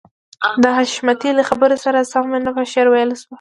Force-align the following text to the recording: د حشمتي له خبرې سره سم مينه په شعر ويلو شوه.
د 0.63 0.63
حشمتي 0.77 1.29
له 1.37 1.43
خبرې 1.49 1.77
سره 1.85 2.09
سم 2.11 2.25
مينه 2.31 2.51
په 2.55 2.63
شعر 2.71 2.87
ويلو 2.89 3.15
شوه. 3.21 3.27